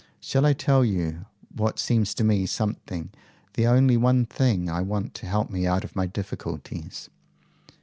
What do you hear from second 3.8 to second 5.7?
one thing I want to help me